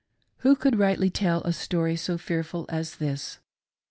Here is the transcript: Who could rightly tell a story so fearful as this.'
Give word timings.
Who 0.37 0.55
could 0.55 0.79
rightly 0.79 1.11
tell 1.11 1.43
a 1.43 1.53
story 1.53 1.95
so 1.95 2.17
fearful 2.17 2.65
as 2.69 2.95
this.' 2.95 3.37